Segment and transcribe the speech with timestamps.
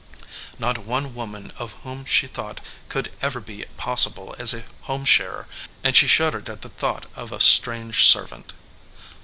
[0.57, 2.59] Not one woman of whom she thought
[2.89, 5.45] could ever be possible as a home sharer,
[5.83, 8.51] and she shuddered at the thought of a strange servant.